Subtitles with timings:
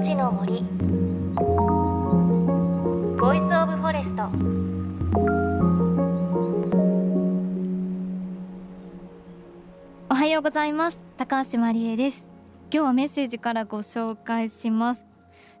[0.00, 0.62] いのちの森。
[3.20, 4.30] Voice of Forest。
[10.08, 11.02] おはようございます。
[11.18, 12.26] 高橋万里恵です。
[12.72, 15.04] 今日はメッセージからご紹介します。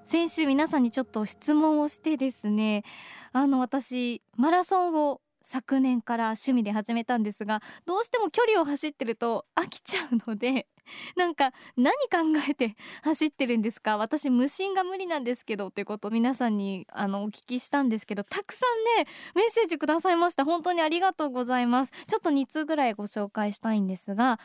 [0.04, 2.84] 先週皆さんにちょっと質問をしてですね
[3.32, 10.66] あの私マラソンを昨年から趣味で始めたんですがどうしても距離を走ってると飽きちゃうので
[11.16, 12.18] なんか何考
[12.48, 13.96] えて走ってるんですか？
[13.96, 18.64] 私無心が無理なんですけどということを皆さんにあのお聞きしたんですけどたくさ
[18.96, 20.44] んねメッセージくださいました。
[20.44, 21.92] 本当にありがとうございます。
[22.06, 24.38] ちょっと2通ぐらいご紹介したいんですが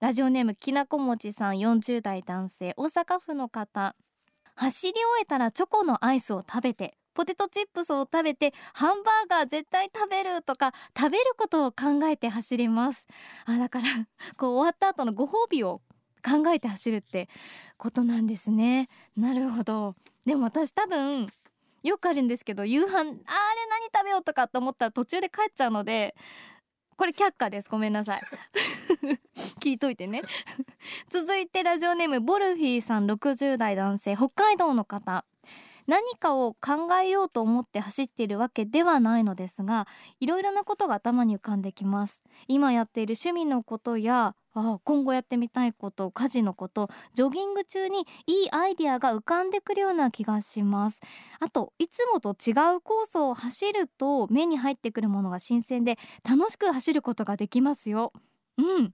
[0.00, 2.74] ラジオネームきなこもちさん40代男性。
[2.76, 3.94] 大阪府の方。
[4.56, 6.96] 走り終えたらチョコのアイスを食べて。
[7.14, 13.06] ポテトチップスを食べてハンバーガー絶対食べるとか食べることを考えて走ります。
[13.46, 13.86] あだから
[14.36, 15.80] こう終わった後のご褒美を
[16.24, 17.28] 考えて走るって
[17.76, 18.88] ことなんですね。
[19.16, 19.94] なるほど。
[20.26, 21.28] でも私多分
[21.82, 23.16] よくあるんですけど夕飯あれ何
[23.94, 26.14] 食べようとかと思ったら途中で帰っちゃうので
[26.96, 27.68] これ却下です。
[27.68, 28.22] ごめんなさい。
[29.60, 30.22] 聞いといてね。
[31.10, 35.24] 続いてラジオネームボルフィーさん60代男性北海道の方。
[35.86, 39.86] 何かを考えようと思って走っているわけではないのですが
[40.20, 42.22] いろいろなことが頭に浮かんできます。
[42.48, 51.00] 今やっている趣味のことやあ今後やってみたいこと家事のことジョギング中にいいアイデアが浮かんでくるような気がします。
[51.40, 58.12] あといつもと違うコースを走ると目に入ってくるものが新鮮で楽しく走ることができますよ。
[58.58, 58.92] うん。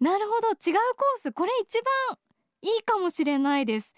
[0.00, 0.48] なるほど。
[0.48, 1.32] 違うコース。
[1.32, 2.18] これ一番
[2.62, 3.94] いいかもしれないです。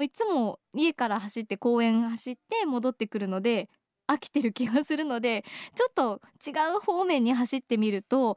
[0.00, 3.68] いつも家から走って公園走って戻ってくるので
[4.08, 5.44] 飽きてる気がするので
[5.74, 8.36] ちょっと違う方面に走ってみると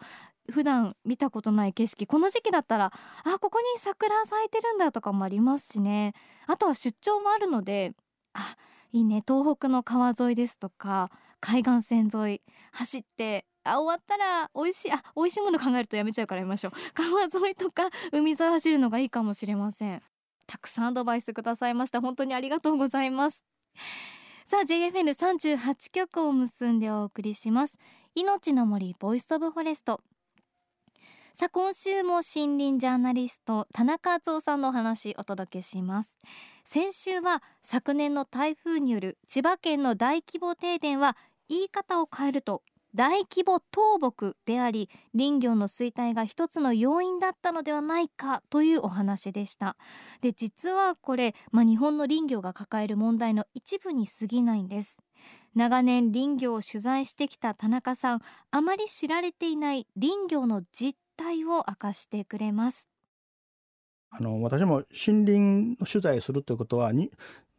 [0.51, 2.91] 普段見たことない景色この時期だったら
[3.23, 6.13] あここに桜咲いてるんだとかもありますしね。
[6.47, 7.93] あとは出張もあるので
[8.33, 8.55] あ
[8.91, 12.41] いいね東北の川沿いですとか海岸線沿い
[12.71, 16.71] 走ってあ終わったら美味しいあ美味しいもの考えるとやめちゃうからやめましょう。
[16.95, 20.01] 川沿いとか海沿い走るのがいいかもしれません。
[20.49, 22.01] たくさんアドバイスくださいました。
[22.01, 23.45] 本当にありがとうございます。
[24.45, 27.77] さあ JFN38 曲を結んでお送りします。
[28.15, 30.01] いのちの森 Voice of Forest。
[31.33, 36.17] さあ今週も森林ジャーナリスト田中淳夫さんのお話お届けします。
[36.63, 41.15] 先週は昨年の台風による千葉県の大規模停電は
[41.47, 42.63] 言い方を変えると
[42.99, 49.77] 大規模倒木であり林業の衰退が一つの要因だったのではないかというお話でした。
[50.19, 54.97] で実はこれ、まあ、日本の林業が抱える問題の一部に過ぎないんです。
[55.55, 58.21] 長年林業を取材してきた田中さん
[58.51, 62.89] あまり知られていない林業の実態を明かしてくれます。
[64.09, 67.11] あの私も森林取材するということはに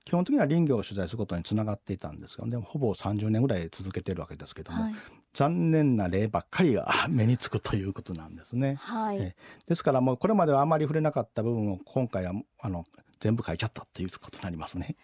[0.05, 4.95] 基本的には林業を取材することにつながっていたんですがでもほぼ30年ぐらい続けてるわけですけども、はい、
[5.33, 8.77] 残念な例ばっかりが目につくということなんですね。
[8.81, 9.35] はい、
[9.67, 12.85] ですからもうこれまではあまり触れなかった部分を今回はあの
[13.21, 14.97] 全部書いちゃったっていうことになりますね。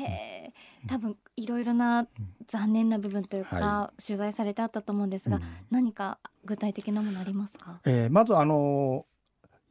[0.00, 0.52] へ
[0.86, 2.06] 多分いろいろな
[2.46, 9.06] 残念な部分というか、はい、取材されてあったと思うんですが、うん、何か具体的なものありますか、えー、まずあの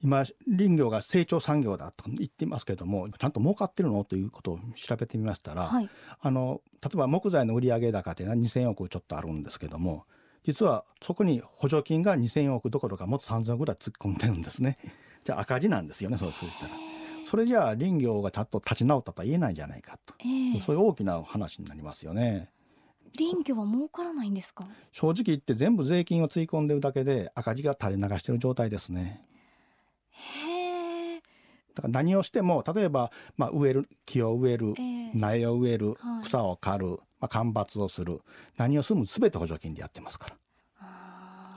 [0.04, 4.04] 今林業が成長産業だと言っていますけれどもちゃんと儲かってるの？
[4.04, 10.06] ということを調べてみましたら、はい、あの例えば木材の売上高というのは2,000億ちょっとあるんですけども
[10.46, 14.78] 実はそこに補助金が2,000億どころかもっと3,000億ぐらい突っ込んでるんですね。
[15.24, 16.72] じゃあ赤字なんですよねそうするたら。
[17.26, 22.50] それじゃあ林業がちゃんと立ち直ったとは言えないんじゃないかと、えー、そういう大きな話になりますよね。
[23.18, 29.24] 林業は儲からないんですか正直言って全部税金をつい込んでるだけで赤字が垂れ流してる状態ですね。
[30.14, 31.16] へ
[31.76, 36.88] だから何をしても例えば、まあ、植える木を植える、えー、苗を植える、はい、草を刈る、
[37.20, 38.22] まあ、間伐をする。
[38.58, 40.36] 何をするも全て補助金でやってますから。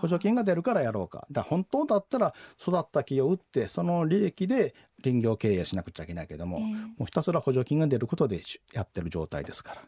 [0.00, 1.26] 補助金が出るからやろうか。
[1.30, 8.42] だ本当だったら育った木を売ってその利益で林業経営しなくちゃいけないけども、えー、もうひたすら補助金が出ることで
[8.72, 9.82] やってる状態ですから。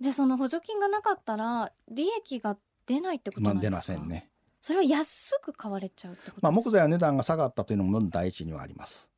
[0.00, 2.56] じゃあその補助金がなかったら利益が
[2.86, 4.29] 出ないってことなんですか、まあ、出ませんね
[4.60, 9.10] それは安く買われちゃうってことまあ、木材の値段が下がったというのも第一にはあります。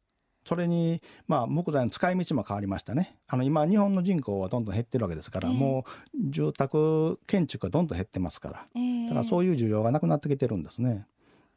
[0.44, 3.16] それに、まあ、木材の使い道も変わりましたね。
[3.28, 5.84] あの今日本の人口はどんどん減ってるわけですから、えー、も
[6.14, 11.06] う住宅建築がどんどん減ってますから、えー、だからそういう需要がなくなってきてるんですね。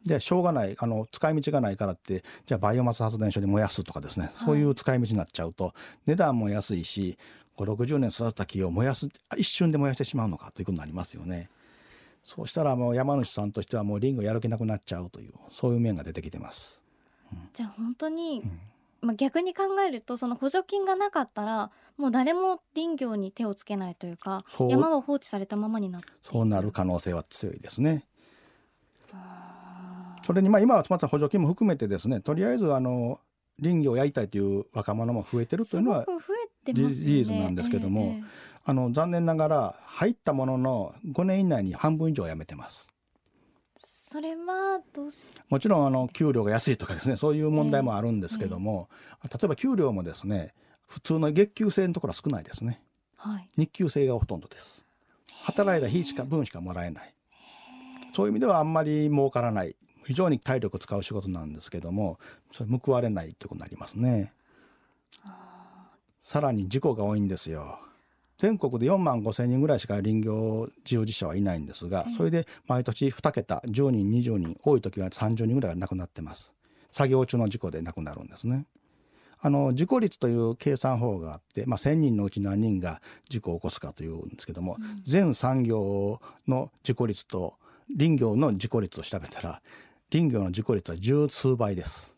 [0.06, 5.74] でしょうがないあの使い道がないからってじゃあバイオマス発電所に燃やすとかですね、はい、そういう使い道になっちゃうと
[6.06, 7.18] 値段も安いし
[7.58, 11.50] 560年育った木を燃やす一瞬で燃やしてしまうのかということになりますよね。
[12.26, 16.82] そうしたらもう山主さんとしてはもうリンゴやる気なくなっちゃうというそういう面が出てきてます。
[17.32, 18.42] うん、じゃあ本当に、
[19.00, 28.08] まあ、逆に考えるとその補助金がなかったらもう誰も林業に手をつけないというか山は放置されたままになってそうなる可能性は強いですね。
[30.26, 33.20] それにまあ今はまた補助金も含めてですねとりあえずあの
[33.62, 36.06] 林業をやりたいという若者も増えてるというのは
[36.66, 38.24] 事実なんですけどもえええ
[38.66, 42.92] あの残念ながら入ったものの5年以内に半分以上辞めてます。
[43.78, 45.42] えそれはどうして？
[45.50, 48.90] もちろんあの給料が安いとかですねそういう問題もあるんですけども、
[49.24, 50.54] 例えば給料もですね
[50.88, 52.82] 普通の月給制のところは少ないですね。
[53.18, 53.50] はい。
[53.56, 54.84] 日給制がほとんどです。
[55.44, 57.14] 働いた日しか分しかもらえない。
[58.16, 59.76] そういう意味ではあんまり儲からない。
[60.06, 62.20] 非常に体力を使う仕事なんですけども
[62.52, 64.34] それ報われないということになりますね。
[66.24, 67.80] さらに事故が多いんですよ
[68.38, 72.16] 全国で4万5千人ぐらいしか林業従事者はいないんですがええ。
[72.16, 76.54] それで毎年2桁10人20人多い時は30人ぐらいが亡くなってます。
[76.92, 78.66] 作業中の事故で亡くなるんですね。
[79.40, 85.02] あの事故率という計算法があって、まあ、1,000人のうち何人が事故を起こすかというんですけども、うん。
[85.04, 87.56] 全産業の事故率と
[87.98, 89.62] 林業の事故率を調べたら
[90.12, 92.16] 林業の事故率は十数倍です。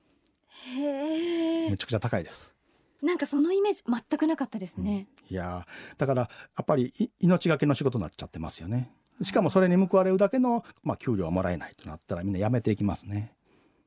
[0.75, 2.56] めちゃくちゃ高いです
[3.01, 6.29] なんかそのイメージ全くなかったですね、いやーだからや
[6.61, 8.91] っぱりい命がけの仕事になっちゃってますよね。
[9.21, 13.33] しかもそれに報われるだけの、まあ、給料はもらえないとなったらみんな辞めていきますね。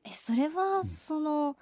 [0.03, 1.57] えそれはその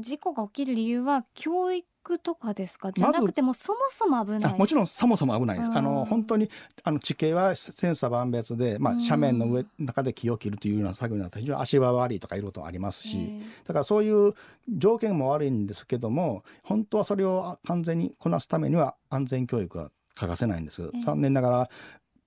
[0.00, 1.86] 事故が起きる理由は教育
[2.18, 2.92] とかですか？
[2.92, 4.44] じゃなくてもそもそも危ない。
[4.44, 5.70] あもちろんそもそも危ないです。
[5.70, 5.76] うん。
[5.76, 6.50] あの本当に
[6.82, 8.98] あの地形は千差万別で、まあ、うん。
[8.98, 14.34] 斜面の上中で木を切るというような作業になったら非常に足場悪いとかいろいろとありますし、えだからそういう
[14.68, 20.90] 条件も悪いんですけども本当はそれを完全にこなすためには安全教育が欠かせないんです。
[21.04, 21.70] 残念ながら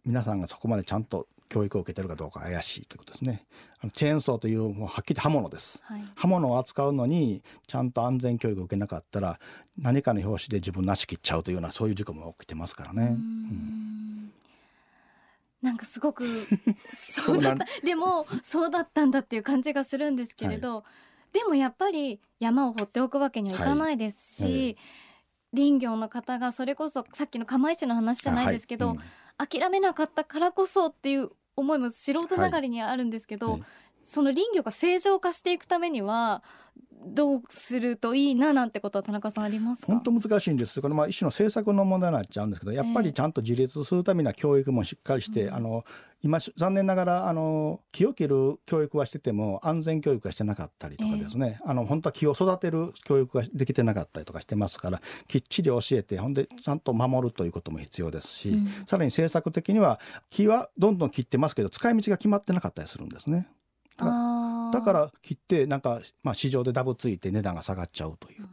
[0.05, 3.45] 皆さんがそこまでちゃんと教育を受けてるかどうか怪しいということですね。
[3.79, 5.79] あのチェーンソーというもうはっきり刃物です。
[5.83, 6.03] はい。
[6.15, 9.39] 刃物を扱うのにちゃんと安全教育を受けなかったら
[9.77, 13.07] 何かの拍子で自分の足切っちゃうというようなそういう事故も起きてますからね。
[13.07, 13.15] うん。
[13.15, 14.31] ん。
[15.61, 16.25] なんかすごく
[16.93, 17.65] そ そうだった。
[17.83, 20.83] でもそうだったんだっていう感じがするんですけれど、
[21.33, 24.53] でもやっぱり山を放っておくわけにはいかないですし、はい。
[24.69, 24.75] え
[25.55, 29.47] 林業の方がそれこそさっきの釜石の話じゃないですけど、はいうん。
[29.47, 33.63] 諦めなかったからこそっていう思いも素人ながらにはあるんですけど、はい。
[34.03, 36.41] その林業が正常化していくためには
[37.05, 39.87] どうするといいななんてことは田中さんありますか？
[39.87, 40.81] 本当難しいんです。
[40.81, 45.53] これまあ一種の政策の問題になっちゃうんですけどやっぱりちゃんと自立するためには教育もしっかりして、うん。
[45.55, 45.85] あの
[46.23, 58.67] 今残念ながらあの木を切る教育はしてても安全教育はしてなかったりとかですね、あの本当は木を育てる教育ができてなかったりとかしてますからきっちり教えてほんでちゃんと守るということも必要ですし、うん。
[58.87, 59.99] さらに政策的には
[60.31, 63.47] 木はどんどん切ってますけど使い道が決まってなかったりするんですね。
[64.71, 68.49] だから切ってなんか、まあ、市場でダブついて値段が下がっちゃうという、うん。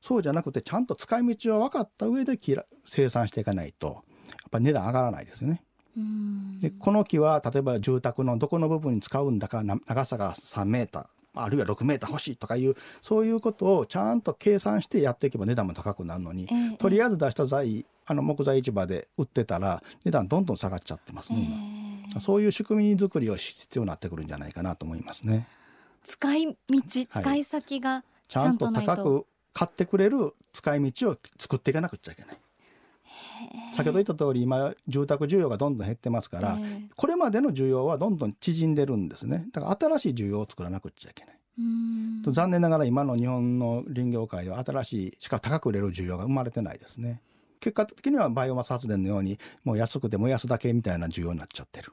[0.00, 2.38] そうじゃなくてちゃんと使い道を分かった上で
[2.84, 5.62] 生産していかないとやっぱり値段上がらないですよね。
[5.96, 6.58] うん。
[6.58, 11.06] でこの木は例えば住宅のどこの部分に使うんだかな長さが3メーター
[11.36, 16.76] あるいは6メーター欲しいとかいうそういうことをちゃんと計算してやっていけば値段も高くなるのに、ええ。
[16.76, 22.20] とりあえず出した材あの木材市場で売ってたら値段どんどん下がっちゃってますえね、え今。
[22.20, 25.46] そういう仕組み作りを必要になってくるんじゃないかなと思いますね。
[26.04, 26.56] 使い道
[26.88, 32.36] 使い先がちゃちゃんと高く買ってくれる使い道を作っていかなくちゃいけない。
[33.74, 36.88] 先ほど言った通り今住宅需要がどんどん減ってますから、ええ。
[36.94, 39.46] これまでの需要はどんどん縮んでるんですね。
[39.52, 42.22] だから新しい需要を作らなくちゃいけない、うん。
[42.32, 47.20] 残念ながら今の日本の林業界では新しいしか高く売れる需要が生まれてないですね
[47.60, 51.92] 結果的にはバイオマス発電のようにもう安くて燃やすだけみたいな需要になっちゃってる。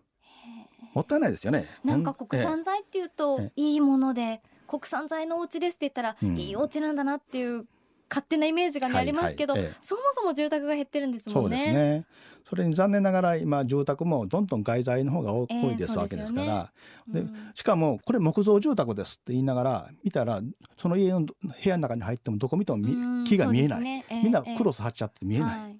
[0.94, 1.66] もったいないですよね。
[1.84, 3.52] なんかほ国産材っていうとえ。
[3.56, 6.38] いいもので国産材のお家ですって言ったらうん。
[6.38, 7.66] いいお家なんだなっていう
[8.14, 11.84] 勝手なイメージがねはいありますけど、そもそも住宅が減ってるんですそうですもんね。
[11.98, 12.06] ね
[12.48, 16.72] それに残念ながら今住宅もどんどん外材の方が多いですわけですから、
[17.08, 17.52] でうん。
[17.56, 20.42] しかもこれ木造住宅ですって言いながら見たら
[20.78, 24.58] その家の部屋の中に入ってもどこ見ても木が見えない、みんなええ。
[24.58, 25.80] クロス貼っちゃって見えない、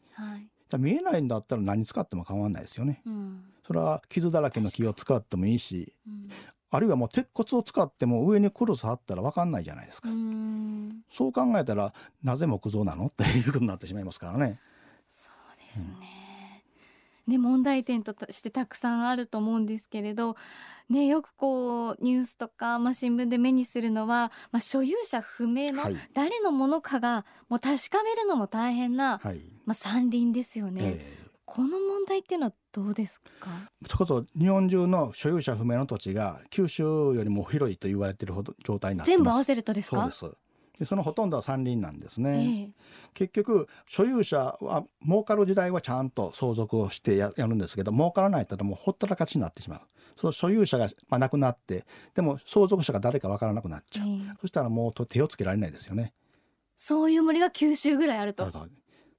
[0.80, 3.02] 見えないんだったら何使っても構わないですよね。
[3.06, 3.44] うん。
[3.66, 6.23] それは傷だらけの木を使ってもいいしうん
[6.74, 11.04] あるいはもう鉄骨を使っても上にクロス貼ったら分かんないじゃないですか、うん。
[11.12, 14.58] そう考えたらなぜ木造なのっていうことになってしまいますからね。
[15.08, 16.64] そうですね。
[17.28, 20.36] ね問題点としてたくさんあると思うんですけれど、
[20.90, 25.96] ね、よくこうニュースとか、まあ、新聞で目にするのは、まあ、所有者不明のはい。
[26.16, 31.23] 誰のものかがもう確かめるのも大変な、はい、まあ、山林ですよね、ええ
[31.56, 33.52] この問題っていうのはどうですか？
[33.88, 39.18] それこそ日本中の所有者不明の土地が九州よりも広いと言われているほど状態になってます。
[39.18, 40.10] 全部合わせるとですか？
[40.10, 40.80] そうです。
[40.80, 42.70] でそのほとんどは山林なんですね、ええ。
[43.14, 49.82] 結局所有者は儲かる時代はちゃんと相続をしてややるんですけど儲からないともうほったらかしになってしまう。
[50.20, 56.14] その所有者が、まあ、亡くなってでも相続者が誰かわからなくなっちゃう、ええそしたらもうと手をつけられないですよね。
[56.78, 58.52] そういう森が九州ぐらいあると。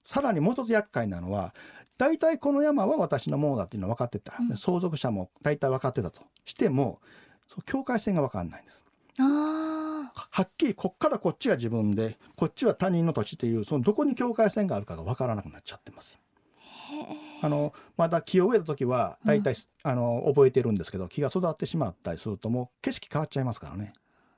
[0.03, 1.55] さらにもう一つ厄介なのは
[1.99, 4.57] 大体この山は私のものだっていうのは分かってた、うん。
[4.57, 6.23] 相続者も大体分かってたと。
[6.45, 7.01] しても
[7.47, 8.85] そう境界線が分かんないんです。
[9.21, 16.19] ああ、はっきりこっからこっちが自分でこっちは他人の土地というそのどこに境界線があるかが分からなくなっちゃってます。
[16.59, 17.07] へえ。
[17.43, 23.93] あのまだ木を植えた時は大体、あの覚えてるんですけど木が育ってしまったりするともう景色変わっちゃいますからね。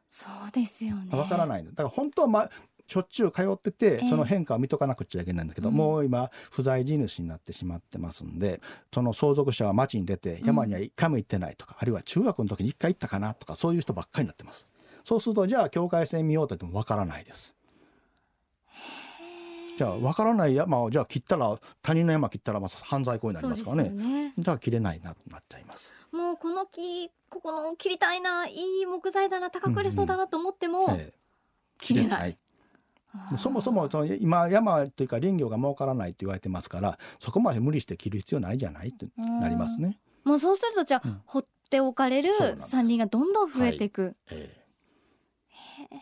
[0.09, 1.11] そうですよね。
[1.11, 1.65] 分からない。
[1.65, 2.51] だから本当は、ま、
[2.87, 4.09] しょっちゅう通っててええ。
[4.09, 5.75] その変化を見とかなくちゃいけないんだけど、うん。
[5.75, 8.61] もう今不在地主になってしまってますんで
[8.95, 14.67] その相続者は町に出て山には一回も行ってないとか、あるいは中学の時に一回行ったかなとかそういう人ばっかりになってます。
[15.05, 17.55] そうするとじゃあ境界線見ようと言っても分からないです。
[19.77, 23.85] じゃあ分からない山をじゃあ切ったら他人の山切ったらまあ犯罪行為になりますからね。
[23.85, 24.33] よね。
[24.39, 25.95] じゃあ切れないなとなっちゃいます。
[26.13, 31.15] もうこの木ここの切りたいないい木材だな高く売れそうだなと思っても、ええ。
[31.79, 32.39] 切れない。
[33.39, 39.99] そもそもその今山というか林業が儲からないと言われてますからそこまで無理して切る必要ないじゃないってなりますね。
[40.25, 41.21] もうそうするとじゃあ、うん。
[41.25, 44.17] 掘っておかれる山林がどんどん増えていく。
[44.31, 44.67] ええ。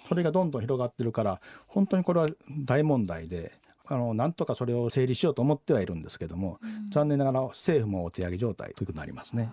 [0.09, 2.29] それがどんどん広がってるから本当にこれは
[2.65, 3.53] 大問題で
[3.87, 6.91] あのなんとかそれを整理しようと思ってはいるんですけども、うん。
[6.91, 9.51] 残念ながら政府もお手上げ状態ということになりますね。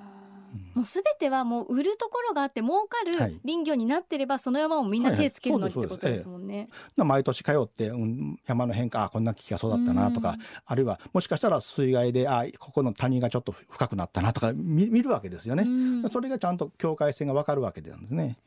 [0.53, 0.71] うん。
[0.75, 3.31] もうすべてはもう売るところがあって儲かはい。
[3.31, 6.27] る林業になってればその山をみんな手つけるのにってことです。
[6.27, 6.69] もんね。
[6.97, 15.63] 毎年通って、うん、山の変化あこんな木が育ったなとか、あるいはもしかしたら水害であここの谷がちょっと深くなったなとか見見るわけですよね。
[15.63, 15.67] う
[16.05, 16.09] ん。
[16.09, 18.37] それがちゃんと境界線が分かるわけなんですね。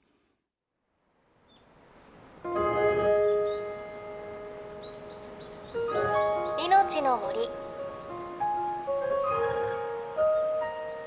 [6.58, 7.48] 命の森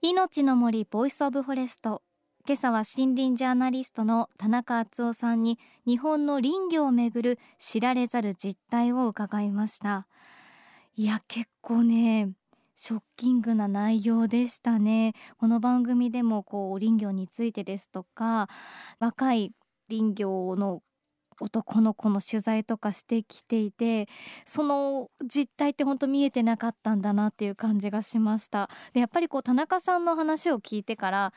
[0.00, 2.02] 命の森 Voice of Forest
[2.46, 10.06] 今朝は森林ジャーナリストの田中淳夫さんに日本の林業をめぐる知られざる実態を伺いました。
[10.94, 12.30] いや結構ね
[12.76, 15.14] ショッキングな内容でしたね。
[15.36, 18.48] この番組でもこう林業についてですとか
[19.00, 19.50] 若い
[19.90, 20.80] 林業の
[21.40, 24.08] 男の子の取材とかしてきていて
[24.44, 28.70] その実態って本当見えてなかったんだなっていう感じがしました。
[28.92, 31.32] でやっぱりこう田中さんの話を聞いてから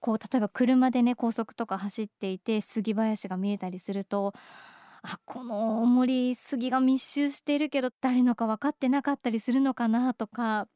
[0.00, 4.34] こう例えば車でね高速とか走っていて杉林が見えたりすると
[5.02, 10.68] あこの森杉が密集しているけど誰のか分かってなかったりするのかなとか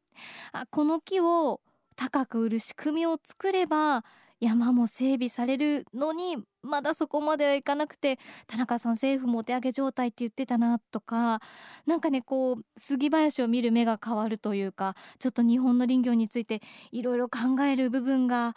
[0.52, 1.60] あこの木を
[1.96, 4.04] 高く売る仕組みを作れば
[4.40, 11.40] 山も整備されるのにまだそこまではいかなくて田中さん政府もお手上げ状態って言ってたなとか
[11.86, 16.60] なんかねこう杉林を見る目が変わるというかちょっと日本の林業について
[16.92, 18.54] いろいろ考える部分が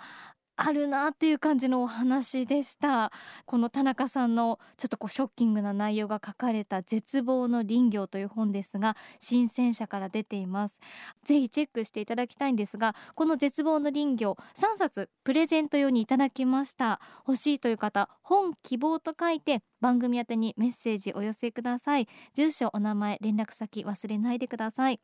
[0.62, 3.14] あるなっていう感じのお話でした。
[3.46, 10.82] この田中さんのちょっとこうショッキングな内容が書かれた絶望の林業という本ですが新鮮社から出ています。
[11.24, 17.00] ぜひチェックしていただきたいんですがこの絶望の林業3冊プレゼント用にいただきました。
[17.26, 22.10] 欲しいという方本希望と書いて番組宛てにメッセージお寄せください。
[22.34, 25.00] 住所お名前連絡先忘れないでください。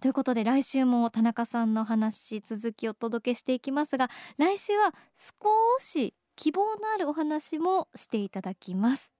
[0.00, 9.12] ということで来週も田中さんの話続きをお届けしていきますが来週は少し希望のあるお話もしていただきます。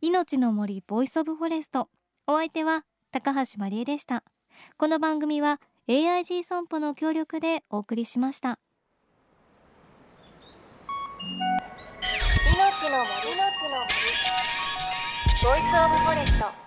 [0.00, 1.88] 命の森 Voice of Forest。
[2.26, 4.22] お相手は高橋真理恵でした。
[4.76, 8.58] この番組は AIG 損保の協力でお送りしました。
[12.54, 13.34] 命の森。
[15.42, 16.63] Voice of Forest。